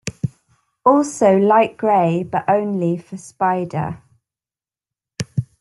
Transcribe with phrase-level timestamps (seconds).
[0.83, 4.01] Also light-grey but only for Spider.